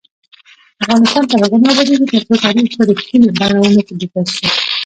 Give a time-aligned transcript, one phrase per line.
[0.83, 4.45] افغانستان تر هغو نه ابادیږي، ترڅو تاریخ په رښتینې بڼه ونه لیکل شي.